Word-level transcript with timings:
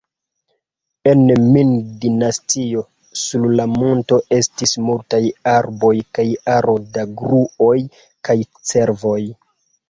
En 1.09 1.19
Ming-dinastio 1.41 2.81
sur 3.23 3.45
la 3.59 3.67
monto 3.73 4.17
estis 4.39 4.73
multaj 4.87 5.21
arboj 5.53 5.93
kaj 6.19 6.25
aro 6.55 6.75
da 6.97 7.05
gruoj 7.21 7.77
kaj 8.31 8.37
cervoj. 8.73 9.21